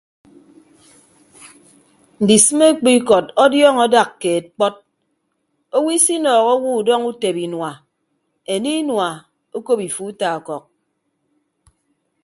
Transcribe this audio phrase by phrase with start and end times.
[2.21, 4.75] Ndisịme ekpu ikọt ọdiọọñọ adak keed kpọt
[5.75, 7.71] owo isinọọhọ owo udọñọ utebe inua
[8.53, 9.07] enie inua
[9.57, 10.63] okop ifu uta ọkọk.